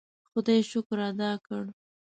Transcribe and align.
خدای 0.31 0.59
شکر 0.71 0.99
ادا 1.09 1.31
کړ. 1.45 1.63